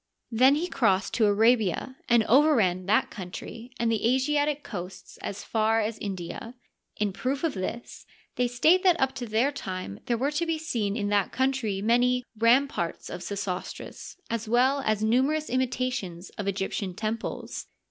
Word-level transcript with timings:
Then 0.31 0.55
he 0.55 0.65
crossed 0.67 1.13
to 1.13 1.27
Arabia 1.27 1.95
and 2.09 2.23
overran 2.23 2.87
that 2.87 3.11
coun 3.11 3.29
try 3.29 3.69
and 3.79 3.91
the 3.91 4.03
Asiatic 4.15 4.63
coasts 4.63 5.17
as 5.17 5.43
far 5.43 5.79
as 5.79 5.99
India. 5.99 6.55
In 6.97 7.13
proof 7.13 7.43
of 7.43 7.53
this, 7.53 8.07
they 8.35 8.47
state 8.47 8.81
that 8.81 8.99
up 8.99 9.13
to 9.13 9.27
their 9.27 9.51
time 9.51 9.99
there 10.07 10.17
were 10.17 10.31
to 10.31 10.47
be 10.47 10.57
seen 10.57 10.97
in 10.97 11.09
that 11.09 11.31
country 11.31 11.83
many" 11.83 12.23
ramparts 12.49 13.11
of 13.11 13.21
Sesostris," 13.21 14.15
as 14.27 14.49
well 14.49 14.81
as 14.87 15.03
numerous 15.03 15.51
imitations 15.51 16.31
of 16.31 16.47
Egyptian 16.47 16.95
temples. 16.95 17.67